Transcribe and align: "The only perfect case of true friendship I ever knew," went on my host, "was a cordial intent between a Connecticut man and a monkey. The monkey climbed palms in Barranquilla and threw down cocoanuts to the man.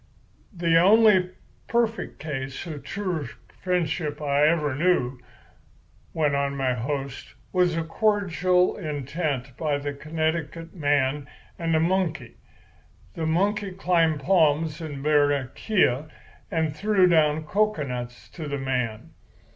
"The 0.55 0.79
only 0.81 1.29
perfect 1.67 2.17
case 2.17 2.65
of 2.65 2.81
true 2.83 3.27
friendship 3.61 4.19
I 4.19 4.47
ever 4.47 4.73
knew," 4.73 5.19
went 6.11 6.33
on 6.35 6.57
my 6.57 6.73
host, 6.73 7.35
"was 7.53 7.77
a 7.77 7.83
cordial 7.83 8.75
intent 8.77 9.55
between 9.55 9.85
a 9.85 9.93
Connecticut 9.93 10.73
man 10.73 11.27
and 11.59 11.75
a 11.75 11.79
monkey. 11.79 12.37
The 13.13 13.27
monkey 13.27 13.73
climbed 13.73 14.21
palms 14.21 14.81
in 14.81 15.03
Barranquilla 15.03 16.09
and 16.49 16.75
threw 16.75 17.05
down 17.05 17.43
cocoanuts 17.45 18.27
to 18.29 18.47
the 18.47 18.57
man. 18.57 19.11